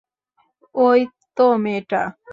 ওই 0.75 0.99
তো 1.37 1.45
মেয়েটা। 1.57 2.01